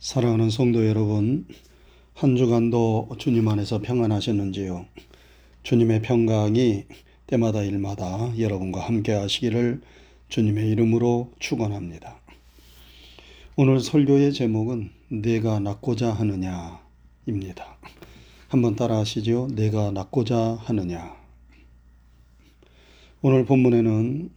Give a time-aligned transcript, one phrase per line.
[0.00, 1.46] 사랑하는 성도 여러분,
[2.14, 4.86] 한 주간도 주님 안에서 평안하셨는지요?
[5.62, 6.84] 주님의 평강이
[7.26, 9.82] 때마다 일마다 여러분과 함께 하시기를
[10.30, 12.18] 주님의 이름으로 축원합니다.
[13.56, 17.76] 오늘 설교의 제목은 내가 낫고자 하느냐입니다.
[18.48, 19.48] 한번 따라 하시죠.
[19.54, 21.14] 내가 낫고자 하느냐.
[23.20, 24.30] 오늘 본문에는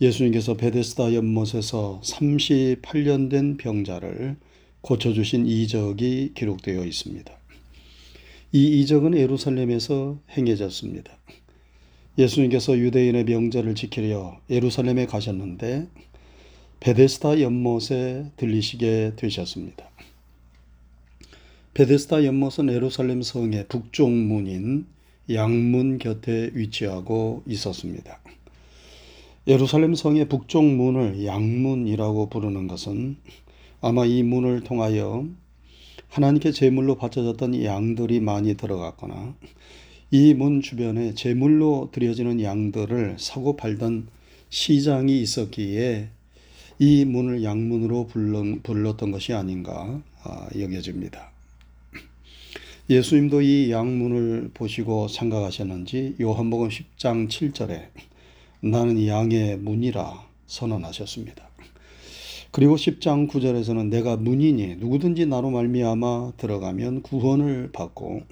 [0.00, 4.36] 예수님께서 베데스다 연못에서 38년 된 병자를
[4.82, 7.32] 고쳐주신 이적이 기록되어 있습니다.
[8.52, 11.16] 이 이적은 예루살렘에서 행해졌습니다.
[12.18, 15.88] 예수님께서 유대인의 명절을 지키려 예루살렘에 가셨는데
[16.80, 19.88] 베데스다 연못에 들리시게 되셨습니다.
[21.74, 24.84] 베데스다 연못은 예루살렘 성의 북쪽 문인
[25.30, 28.20] 양문 곁에 위치하고 있었습니다.
[29.46, 33.16] 예루살렘 성의 북쪽 문을 양문이라고 부르는 것은
[33.82, 35.26] 아마 이 문을 통하여
[36.08, 39.34] 하나님께 제물로 바쳐졌던 양들이 많이 들어갔거나
[40.12, 44.08] 이 문 주변에 제물로 드려지는 양들을 사고 팔던
[44.50, 46.10] 시장이 있었기에
[46.78, 48.08] 이 문을 양문으로
[48.62, 51.32] 불렀던 것이 아닌가 아, 여겨집니다.
[52.90, 57.88] 예수님도 이 양문을 보시고 생각하셨는지 요한복음 10장 7절에
[58.60, 61.51] 나는 양의 문이라 선언하셨습니다.
[62.52, 68.22] 그리고 10장 9절에서는 내가 문이니 누구든지 나로 말미암아 들어가면 구원을 받고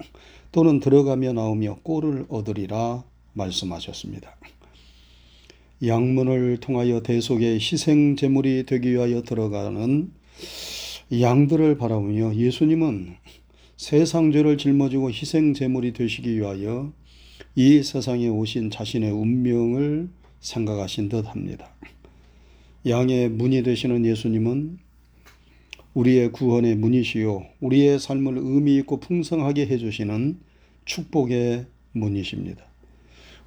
[0.51, 4.37] 또는 들어가며 나오며 꼴을 얻으리라 말씀하셨습니다.
[5.83, 10.11] 양문을 통하여 대속의 희생 제물이 되기 위하여 들어가는
[11.19, 13.15] 양들을 바라보며 예수님은
[13.75, 16.93] 세상 죄를 짊어지고 희생 제물이 되시기 위하여
[17.55, 20.09] 이 세상에 오신 자신의 운명을
[20.41, 21.75] 생각하신 듯 합니다.
[22.87, 24.79] 양의 문이 되시는 예수님은
[25.93, 30.39] 우리의 구원의 문이시요 우리의 삶을 의미 있고 풍성하게 해주시는
[30.85, 32.65] 축복의 문이십니다.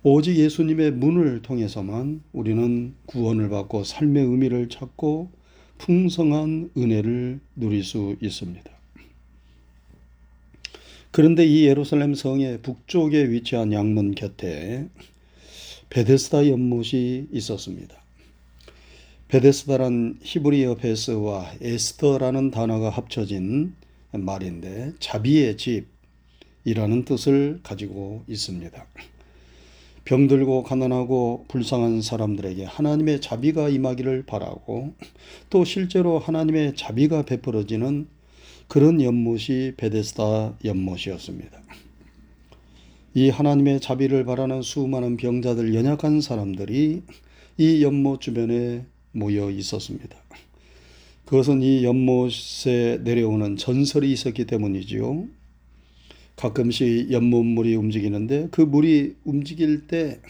[0.05, 5.31] 오직 예수님의 문을 통해서만 우리는 구원을 받고 삶의 의미를 찾고
[5.79, 8.71] 풍성한 은혜를 누릴 수 있습니다.
[11.11, 14.89] 그런데 이 예루살렘 성의 북쪽에 위치한 양문 곁에
[15.89, 18.04] 베데스다 연못이 있었습니다.
[19.29, 23.75] 베데스다란 히브리어 베스와 에스터라는 단어가 합쳐진
[24.13, 28.87] 말인데 자비의 집이라는 뜻을 가지고 있습니다.
[30.05, 34.93] 병들고 가난하고 불쌍한 사람들에게 하나님의 자비가 임하기를 바라고
[35.49, 38.07] 또 실제로 하나님의 자비가 베풀어지는
[38.69, 41.63] 그런 연못이 베데스다 연못이었습니다.
[43.15, 47.03] 이 하나님의 자비를 바라는 수많은 병자들 연약한 사람들이
[47.57, 48.85] 이 연못 주변에
[49.15, 50.17] 모여 있었습니다.
[51.25, 55.27] 그것은 이 연못에 내려오는 전설이 있었기 때문이지요.
[56.37, 60.21] 가끔씩 연못물이 움직이는데 그 물이 움직일 때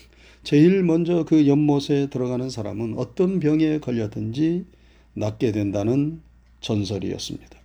[0.45, 4.67] 제일 먼저 그 연못에 들어가는 사람은 어떤 병에 걸렸든지
[5.15, 6.21] 낫게 된다는
[6.61, 7.59] 전설이었습니다.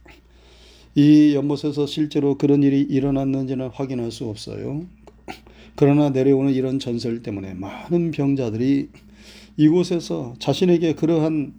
[0.96, 4.86] 이 연못에서 실제로 그런 일이 일어났는지는 확인할 수 없어요.
[5.76, 8.90] 그러나 내려오는 이런 전설 때문에 많은 병자들이
[9.60, 11.54] 이곳에서 자신에게 그러한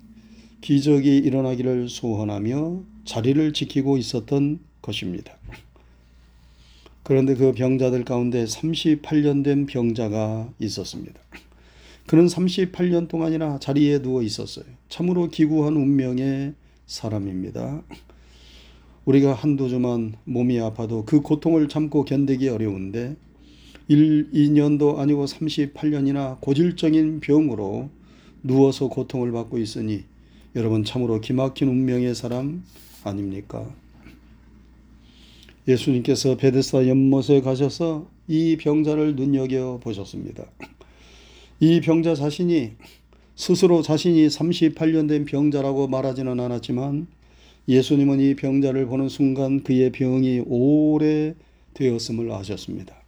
[0.62, 5.36] 기적이 일어나기를 소원하며 자리를 지키고 있었던 것입니다.
[7.02, 11.20] 그런데 그 병자들 가운데 38년 된 병자가 있었습니다.
[12.06, 14.64] 그는 38년 동안이나 자리에 누워 있었어요.
[14.88, 16.54] 참으로 기구한 운명의
[16.86, 17.82] 사람입니다.
[19.04, 23.16] 우리가 한두 주만 몸이 아파도 그 고통을 참고 견디기 어려운데
[23.90, 27.90] 1, 2년도 아니고 38년이나 고질적인 병으로
[28.40, 30.04] 누워서 고통을 받고 있으니
[30.54, 32.62] 여러분 참으로 기막힌 운명의 사람
[33.02, 33.68] 아닙니까?
[35.66, 40.44] 예수님께서 베데스다 연못에 가셔서 이 병자를 눈여겨 보셨습니다.
[41.58, 42.74] 이 병자 자신이
[43.34, 47.08] 스스로 자신이 38년 된 병자라고 말하지는 않았지만
[47.66, 51.34] 예수님은 이 병자를 보는 순간 그의 병이 오래
[51.74, 52.99] 되었음을 아셨습니다.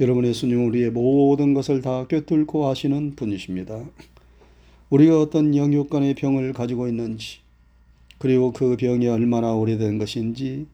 [0.00, 3.84] 여러분 예수님은 우리의 모든 것을 다 꿰뚫고 아시는 분이십니다.
[4.88, 7.40] 우리가 어떤 영육간의 병을 가지고 있는지,
[8.16, 10.66] 그리고 그 병이 얼마나 오래된 것인지,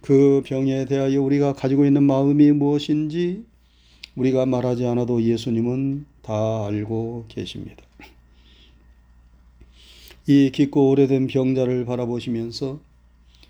[0.00, 3.44] 그 병에 대하여 우리가 가지고 있는 마음이 무엇인지,
[4.16, 7.84] 우리가 말하지 않아도 예수님은 다 알고 계십니다.
[10.26, 12.80] 이 깊고 오래된 병자를 바라보시면서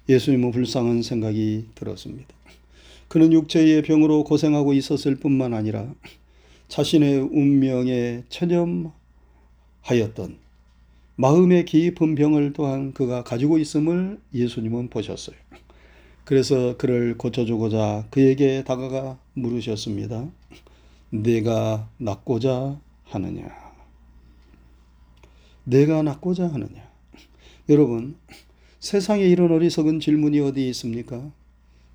[0.08, 2.34] 예수님은 불쌍한 생각이 들었습니다.
[3.10, 5.92] 그는 육체의 병으로 고생하고 있었을 뿐만 아니라
[6.68, 8.92] 자신의 운명에 체념하였던
[11.16, 15.34] 마음의 깊은 병을 또한 그가 가지고 있음을 예수님은 보셨어요.
[16.24, 20.30] 그래서 그를 고쳐주고자 그에게 다가가 물으셨습니다.
[21.10, 23.48] 내가 낫고자 하느냐?
[25.64, 26.88] 내가 낫고자 하느냐?
[27.68, 28.14] 여러분,
[28.78, 31.32] 세상에 이런 어리석은 질문이 어디 있습니까?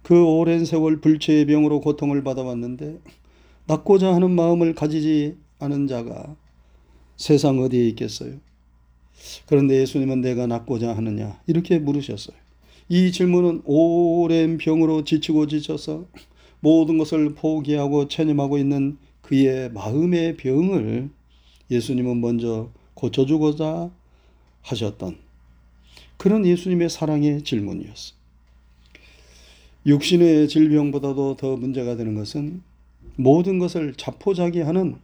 [0.06, 3.00] 그 오랜 세월 불체의 병으로 고통을 받아왔는데
[3.66, 6.36] 낫고자 하는 마음을 가지지 않은 자가
[7.18, 8.36] 세상 어디에 있겠어요?
[9.48, 11.42] 그런데 예수님은 내가 낫고자 하느냐?
[11.48, 12.38] 이렇게 물으셨어요.
[12.88, 16.06] 이 질문은 오랜 병으로 지치고 지쳐서
[16.60, 21.10] 모든 것을 포기하고 체념하고 있는 그의 마음의 병을
[21.72, 23.90] 예수님은 먼저 고쳐주고자
[24.62, 25.18] 하셨던
[26.18, 28.15] 그런 예수님의 사랑의 질문이었어.
[29.88, 32.64] 육신의 질병보다도 더 문제가 되는 것은
[33.18, 34.96] 모든 것을 자포자기하는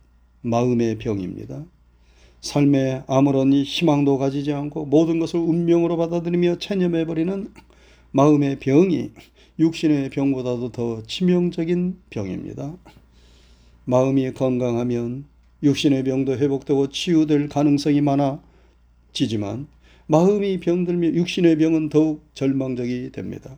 [0.41, 1.65] 마음의 병입니다.
[2.41, 7.53] 삶에 아무런 희망도 가지지 않고 모든 것을 운명으로 받아들이며 체념해버리는
[8.09, 9.11] 마음의 병이
[9.59, 12.75] 육신의 병보다도 더 치명적인 병입니다.
[13.85, 15.25] 마음이 건강하면
[15.61, 19.67] 육신의 병도 회복되고 치유될 가능성이 많아지지만
[20.07, 23.57] 마음이 병들며 육신의 병은 더욱 절망적이 됩니다.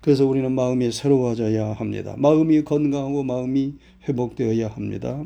[0.00, 2.14] 그래서 우리는 마음이 새로워져야 합니다.
[2.18, 3.74] 마음이 건강하고 마음이
[4.08, 5.24] 회복되어야 합니다.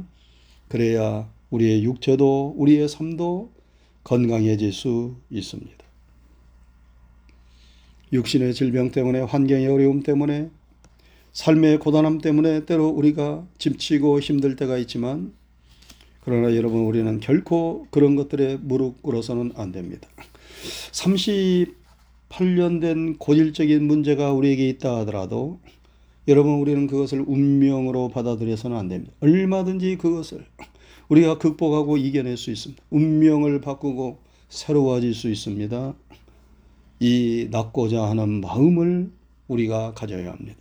[0.68, 3.50] 그래야 우리의 육체도 우리의 삶도
[4.04, 5.82] 건강해질 수 있습니다.
[8.12, 10.50] 육신의 질병 때문에 환경의 어려움 때문에
[11.32, 15.32] 삶의 고단함 때문에 때로 우리가 지치고 힘들 때가 있지만
[16.20, 20.08] 그러나 여러분 우리는 결코 그런 것들에 무릎 꿇어서는 안 됩니다.
[22.32, 25.60] 38년 된 고질적인 문제가 우리에게 있다 하더라도
[26.28, 29.12] 여러분 우리는 그것을 운명으로 받아들여서는 안 됩니다.
[29.20, 30.44] 얼마든지 그것을
[31.08, 32.82] 우리가 극복하고 이겨낼 수 있습니다.
[32.90, 34.18] 운명을 바꾸고
[34.48, 35.94] 새로워질 수 있습니다.
[37.00, 39.10] 이 낫고자 하는 마음을
[39.48, 40.56] 우리가 가져야 합니다.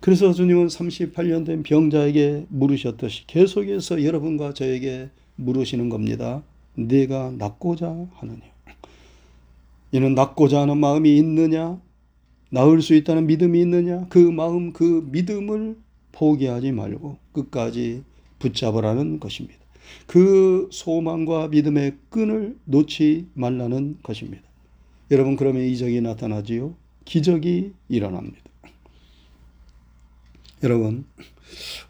[0.00, 6.42] 그래서 주님은 38년 된 병자에게 물으셨듯이 계속해서 여러분과 저에게 물으시는 겁니다.
[6.74, 8.53] 네가 낫고자 하느냐?
[9.94, 11.80] 이는 낫고자 하는 마음이 있느냐?
[12.50, 14.06] 나을 수 있다는 믿음이 있느냐?
[14.08, 15.76] 그 마음, 그 믿음을
[16.10, 18.02] 포기하지 말고 끝까지
[18.40, 19.60] 붙잡으라는 것입니다.
[20.08, 24.42] 그 소망과 믿음의 끈을 놓지 말라는 것입니다.
[25.12, 26.74] 여러분 그러면 이적이 나타나지요.
[27.04, 28.50] 기적이 일어납니다.
[30.64, 31.04] 여러분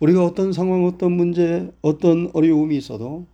[0.01, 3.27] 우리가 어떤 상황, 어떤 문제, 어떤 어려움이 있어도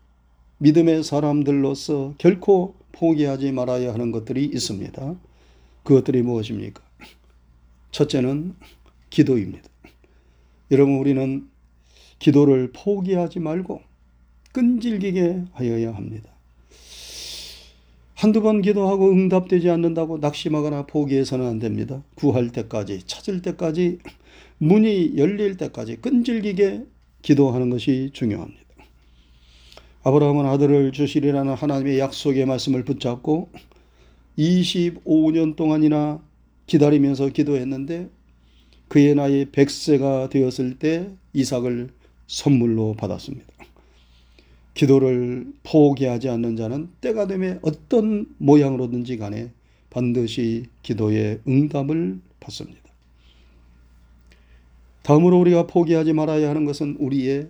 [0.59, 5.17] 믿음의 사람들로서 결코 포기하지 말아야 하는 것들이 있습니다.
[5.85, 6.83] 그것들이 무엇입니까?
[7.91, 8.55] 첫째는
[9.11, 9.69] 기도입니다.
[10.71, 11.49] 여러분 우리는
[12.19, 13.83] 기도를 포기하지 말고
[14.53, 16.31] 끈질기게 하여야 합니다.
[18.15, 22.03] 한두 번 기도하고 응답되지 않는다고 낙심하거나 포기해서는 안 됩니다.
[22.17, 23.99] 구할 때까지, 찾을 때까지,
[24.59, 26.85] 문이 열릴 때까지 끈질기게
[27.23, 28.61] 기도하는 것이 중요합니다.
[30.03, 33.51] 아브라함은 아들을 주시리라는 하나님의 약속의 말씀을 붙잡고
[34.39, 36.23] 25년 동안이나
[36.67, 38.09] 기다리면서 기도했는데
[38.89, 41.91] 그의 나이 100세가 되었을 때 이삭을
[42.27, 43.47] 선물로 받았습니다.
[44.73, 49.51] 기도를 포기하지 않는 자는 때가 되면 어떤 모양으로든지 간에
[49.91, 52.81] 반드시 기도의 응답을 받습니다.
[55.03, 57.49] 다음으로 우리가 포기하지 말아야 하는 것은 우리의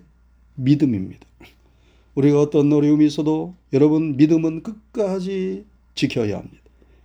[0.55, 1.25] 믿음입니다.
[2.15, 5.65] 우리가 어떤 어려움이 있어도 여러분 믿음은 끝까지
[5.95, 6.57] 지켜야 합니다.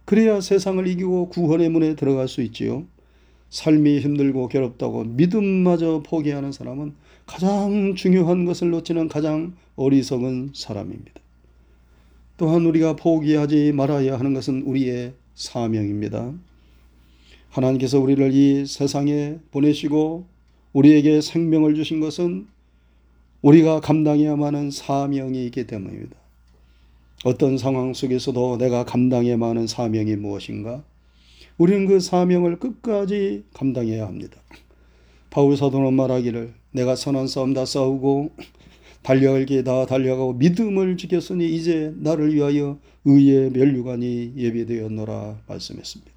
[0.04, 2.84] 그래야 세상을 이기고 구원의 문에 들어갈 수 있지요.
[3.50, 6.94] 삶이 힘들고 괴롭다고 믿음마저 포기하는 사람은
[7.26, 11.20] 가장 중요한 것을 놓치는 가장 어리석은 사람입니다.
[12.36, 16.34] 또한 우리가 포기하지 말아야 하는 것은 우리의 사명입니다.
[17.48, 20.26] 하나님께서 우리를 이 세상에 보내시고
[20.72, 22.46] 우리에게 생명을 주신 것은
[23.46, 26.16] 우리가 감당해야만 하는 사명이 있기 때문입니다.
[27.24, 30.82] 어떤 상황 속에서도 내가 감당해야만 하는 사명이 무엇인가?
[31.56, 34.40] 우리는 그 사명을 끝까지 감당해야 합니다.
[35.30, 38.32] 바울 사도는 말하기를 내가 선한 싸움 다 싸우고
[39.02, 46.12] 달려갈 길 다 달려가고 믿음을 지켰으니 이제 나를 위하여 의의 멸류관이 예비되었노라 말씀했습니다.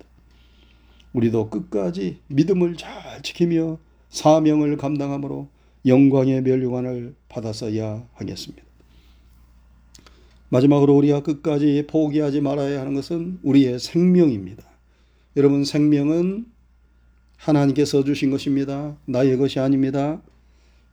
[1.14, 3.78] 우리도 끝까지 믿음을 잘 지키며
[4.10, 5.48] 사명을 감당함으로
[5.86, 8.64] 영광의 멸류관을 받았어야 하겠습니다.
[10.50, 14.64] 마지막으로 우리가 끝까지 포기하지 말아야 하는 것은 우리의 생명입니다.
[15.38, 16.46] 여러분 생명은
[17.38, 18.98] 하나님께서 주신 것입니다.
[19.06, 20.22] 나의 것이 아닙니다.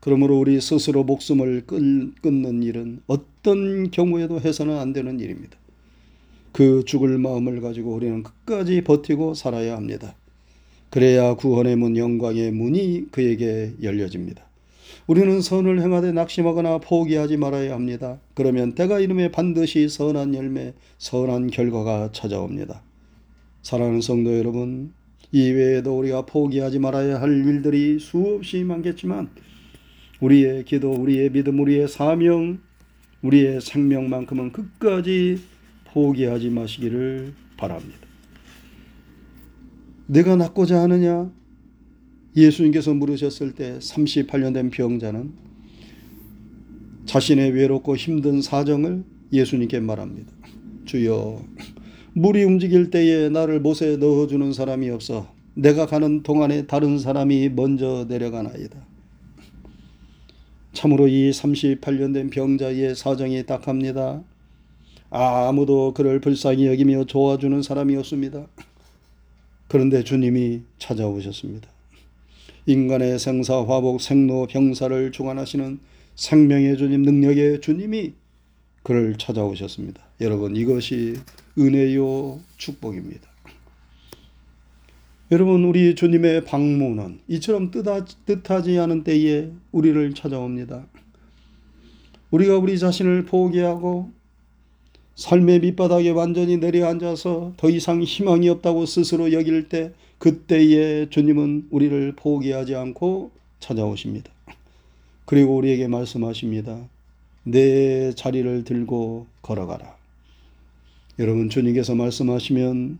[0.01, 5.57] 그러므로 우리 스스로 목숨을 끊는 일은 어떤 경우에도 해서는 안 되는 일입니다.
[6.53, 10.15] 그 죽을 마음을 가지고 우리는 끝까지 버티고 살아야 합니다.
[10.91, 14.46] 그래야 구원의 문, 영광의 문이 그에게 열려집니다.
[15.07, 18.19] 우리는 선을 행하되 낙심하거나 포기하지 말아야 합니다.
[18.35, 22.83] 그러면 때가 이름에 반드시 선한 열매, 선한 결과가 찾아옵니다.
[23.63, 24.93] 사랑하는 성도 여러분,
[25.31, 29.31] 이외에도 우리가 포기하지 말아야 할 일들이 수없이 많겠지만
[30.21, 32.59] 우리의 기도, 우리의 믿음, 우리의 사명,
[33.23, 35.41] 우리의 생명만큼은 끝까지
[35.87, 37.99] 포기하지 마시기를 바랍니다.
[40.07, 41.31] 내가 낫고자 하느냐?
[42.37, 45.33] 예수님께서 물으셨을 때 38년 된 병자는
[47.07, 50.33] 자신의 외롭고 힘든 사정을 예수님께 말합니다.
[50.85, 51.43] 주여,
[52.13, 58.87] 물이 움직일 때에 나를 못에 넣어주는 사람이 없어 내가 가는 동안에 다른 사람이 먼저 내려가나이다.
[60.75, 64.23] 참으로 이 38년 된 병자의 사정이 딱합니다.
[65.09, 68.47] 아무도 그를 불쌍히 여기며 도와주는 사람이 없습니다.
[69.69, 71.76] 그런데 주님이 찾아오셨습니다.
[72.67, 75.79] 인간의 생사, 화복, 생로, 병사를 주관하시는
[76.17, 78.15] 생명의 주님, 능력의 주님이
[78.83, 80.03] 그를 찾아오셨습니다.
[80.21, 81.17] 여러분, 이것이
[81.59, 83.29] 은혜요 축복입니다.
[85.31, 90.87] 여러분, 우리 주님의 방문은 이처럼 뜻하지 않은 때에 우리를 찾아옵니다.
[92.31, 94.11] 우리가 우리 자신을 포기하고
[95.15, 102.75] 삶의 밑바닥에 완전히 내려앉아서 더 이상 희망이 없다고 스스로 여길 때 그때에 주님은 우리를 포기하지
[102.75, 103.31] 않고
[103.61, 104.31] 찾아오십니다.
[105.25, 106.89] 그리고 우리에게 말씀하십니다.
[107.43, 109.97] 내 자리를 들고 걸어가라.
[111.19, 112.99] 여러분 주님께서 말씀하시면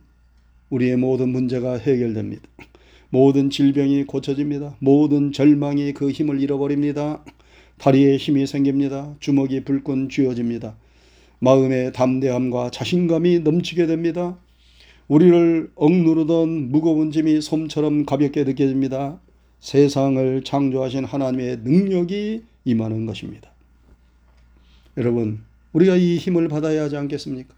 [0.71, 2.43] 우리의 모든 문제가 해결됩니다.
[3.11, 4.77] 모든 질병이 고쳐집니다.
[4.81, 7.25] 모든 절망이 그 힘을 잃어버립니다.
[7.79, 9.15] 다리에 힘이 생깁니다.
[9.21, 10.77] 주먹이 불끈 쥐어집니다.
[11.39, 14.39] 마음의 담대함과 자신감이 넘치게 됩니다.
[15.09, 19.21] 우리를 억누르던 무거운 짐이 솜처럼 가볍게 느껴집니다.
[19.61, 23.51] 세상을 창조하신 하나님의 능력이 임하는 것입니다.
[24.97, 25.41] 여러분,
[25.73, 27.55] 우리가 이 힘을 받아야 하지 않겠습니까?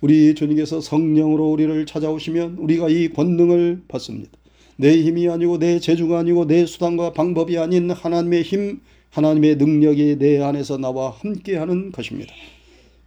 [0.00, 4.30] 우리 주님께서 성령으로 우리를 찾아오시면 우리가 이 권능을 받습니다.
[4.76, 10.40] 내 힘이 아니고 내 재주가 아니고 내 수단과 방법이 아닌 하나님의 힘, 하나님의 능력이 내
[10.40, 12.32] 안에서 나와 함께하는 것입니다.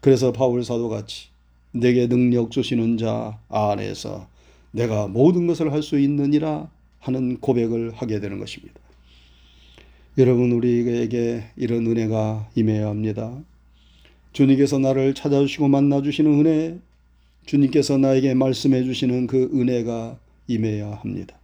[0.01, 1.30] 그래서 바울 사도 같이
[1.71, 4.27] 내게 능력 주시는 자 안에서
[4.71, 8.79] 내가 모든 것을 할 수 있느니라 하는 고백을 하게 되는 것입니다.
[10.17, 13.41] 여러분 우리에게 이런 은혜가 임해야 합니다.
[14.33, 16.79] 주님께서 나를 찾아주시고 만나주시는 은혜,
[17.45, 21.37] 주님께서 나에게 말씀해 주시는 그 은혜가 임해야 합니다.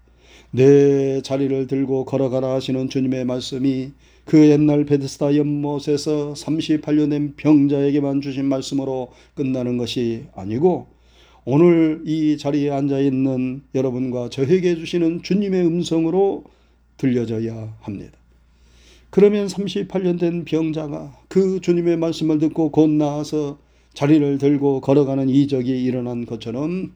[0.51, 3.91] 내 자리를 들고 걸어가라 하시는 주님의 말씀이
[4.27, 10.87] 그 옛날 베데스다 연못에서 38년 된 병자에게만 주신 말씀으로 끝나는 것이 아니고
[11.45, 16.43] 오늘 이 자리에 앉아 있는 여러분과 저에게 주시는 주님의 음성으로
[16.97, 18.17] 들려져야 합니다.
[19.11, 23.57] 그러면 38년 된 병자가 그 주님의 말씀을 듣고 곧 나와서
[23.93, 26.91] 자리를 들고 걸어가는 이적이 일어난 것처럼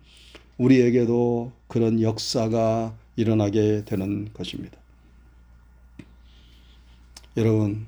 [0.58, 4.81] 우리에게도 그런 역사가 일어나게 되는 것입니다.
[7.38, 7.86] 여러분,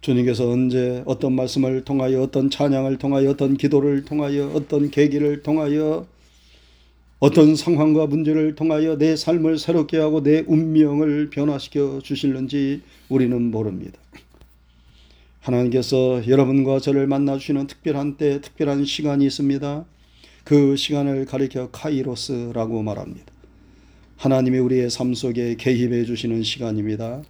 [0.00, 6.04] 주님께서 언제 어떤 말씀을 통하여 어떤 찬양을 통하여 어떤 기도를 통하여 어떤 계기를 통하여
[7.20, 14.00] 어떤 상황과 문제를 통하여 내 삶을 새롭게 하고 내 운명을 변화시켜 주실는지 우리는 모릅니다.
[15.38, 19.84] 하나님께서 여러분과 저를 만나 주시는 특별한 때, 특별한 시간이 있습니다.
[20.42, 23.26] 그 시간을 가리켜 카이로스라고 말합니다.
[24.16, 27.22] 하나님이 우리의 삶 속에 개입해 주시는 시간입니다.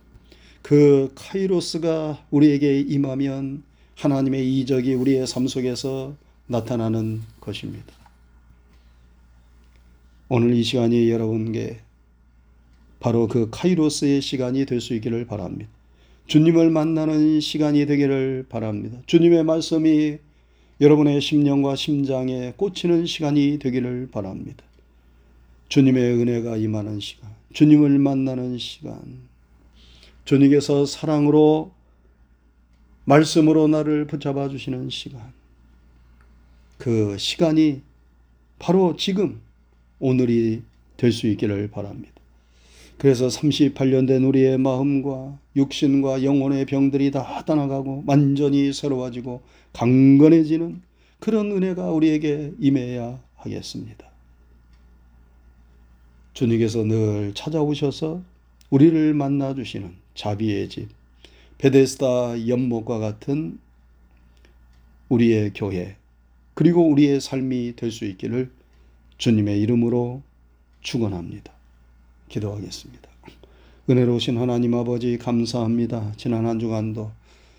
[0.62, 3.64] 그 카이로스가 우리에게 임하면
[3.96, 6.14] 하나님의 이적이 우리의 삶 속에서
[6.46, 7.92] 나타나는 것입니다.
[10.28, 11.80] 오늘 이 시간이 여러분께
[13.00, 15.70] 바로 그 카이로스의 시간이 될 수 있기를 바랍니다.
[16.26, 18.98] 주님을 만나는 시간이 되기를 바랍니다.
[19.06, 20.18] 주님의 말씀이
[20.80, 24.64] 여러분의 심령과 심장에 꽂히는 시간이 되기를 바랍니다.
[25.68, 29.00] 주님의 은혜가 임하는 시간, 주님을 만나는 시간,
[30.24, 31.72] 주님께서 사랑으로
[33.04, 35.32] 말씀으로 나를 붙잡아 주시는 시간.
[36.78, 37.82] 그 시간이
[38.58, 39.40] 바로 지금
[39.98, 40.62] 오늘이
[40.96, 42.12] 될 수 있기를 바랍니다.
[42.98, 50.80] 그래서 38년 된 우리의 마음과 육신과 영혼의 병들이 다 떠나가고 완전히 새로워지고 강건해지는
[51.18, 54.06] 그런 은혜가 우리에게 임해야 하겠습니다.
[56.34, 58.22] 주님께서 늘 찾아오셔서
[58.70, 60.88] 우리를 만나 주시는 자비의 집,
[61.58, 63.58] 베데스다 연못과 같은
[65.08, 65.96] 우리의 교회,
[66.54, 68.50] 그리고 우리의 삶이 될 수 있기를
[69.18, 70.22] 주님의 이름으로
[70.80, 71.52] 축원합니다.
[72.28, 73.08] 기도하겠습니다.
[73.88, 76.12] 은혜로우신 하나님 아버지 감사합니다.
[76.16, 77.10] 지난 한 주간도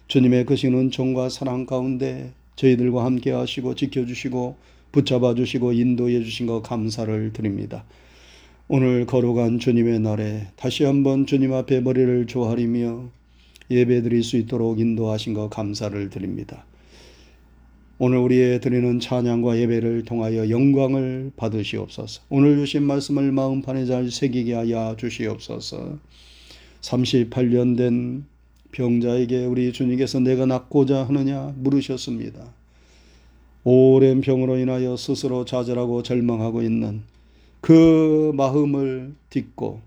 [0.07, 4.55] 주님의 크신 은총과 사랑 가운데 저희들과 함께 하시고 지켜주시고
[4.91, 7.83] 붙잡아 주시고 인도해 주신 것 감사를 드립니다.
[8.70, 13.10] 오늘 걸어간 주님의 날에 다시 한번 주님 앞에 머리를 조아리며
[13.70, 16.65] 예배 드릴 수 있도록 인도하신 것 감사를 드립니다.
[17.98, 22.22] 오늘 우리의 드리는 찬양과 예배를 통하여 영광을 받으시옵소서.
[22.29, 26.00] 오늘 주신 말씀을 마음판에 잘 새기게 하여 주시옵소서.
[26.79, 28.24] 38년 된
[28.72, 32.53] 병자에게 우리 주님께서 내가 낫고자 하느냐 물으셨습니다.
[33.65, 37.01] 오랜 병으로 인하여 스스로 좌절하고 절망하고 있는
[37.63, 39.79] 그 마음을 딛고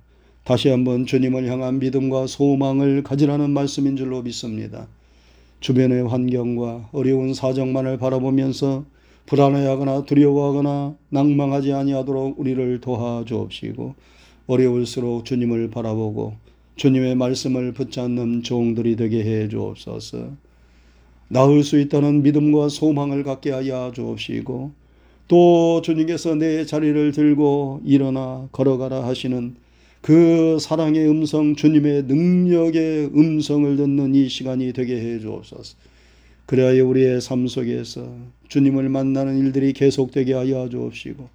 [0.44, 4.88] 다시 한번 주님을 향한 믿음과 소망을 가지라는 말씀인 줄로 믿습니다.
[5.60, 8.86] 주변의 환경과 어려운 사정만을 바라보면서
[9.26, 13.94] 불안해하거나 두려워하거나 낭망하지 아니하도록 우리를 도와주옵시고
[14.46, 16.32] 어려울수록 주님을 바라보고
[16.76, 20.30] 주님의 말씀을 붙잡는 종들이 되게 해 주옵소서.
[21.28, 24.85] 나을 수 있다는 믿음과 소망을 갖게 하여 주옵시고
[25.28, 29.56] 또 주님께서 내 자리를 들고 일어나 걸어가라 하시는
[30.00, 35.76] 그 사랑의 음성, 주님의 능력의 음성을 듣는 이 시간이 되게 해 주옵소서.
[36.46, 38.08] 그래야 우리의 삶 속에서
[38.46, 41.28] 주님을 만나는 일들이 계속되게 하여 주옵시고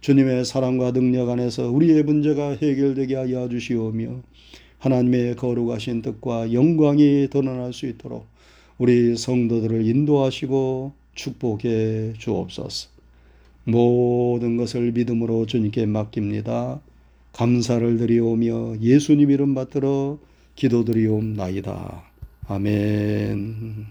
[0.00, 4.22] 주님의 사랑과 능력 안에서 우리의 문제가 해결되게 하여 주시오며
[4.78, 8.26] 하나님의 거룩하신 뜻과 영광이 드러날 수 있도록
[8.78, 12.93] 우리 성도들을 인도하시고 축복해 주옵소서.
[13.64, 16.80] 모든 것을 믿음으로 주님께 맡깁니다.
[17.32, 20.18] 감사를 드리오며 예수님 이름 받들어
[20.54, 22.04] 기도드리옵나이다.
[22.46, 23.86] 아멘.